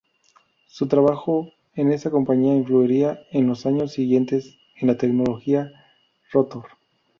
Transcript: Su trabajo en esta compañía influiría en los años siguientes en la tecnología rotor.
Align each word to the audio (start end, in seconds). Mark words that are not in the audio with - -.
Su 0.65 0.87
trabajo 0.87 1.51
en 1.75 1.91
esta 1.91 2.09
compañía 2.09 2.55
influiría 2.55 3.19
en 3.29 3.45
los 3.45 3.67
años 3.67 3.91
siguientes 3.91 4.57
en 4.77 4.87
la 4.87 4.97
tecnología 4.97 5.71
rotor. 6.31 6.65